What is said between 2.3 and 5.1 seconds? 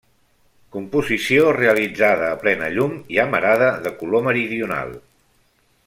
plena llum i amarada de color meridional.